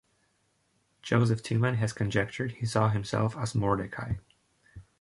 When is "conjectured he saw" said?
1.93-2.89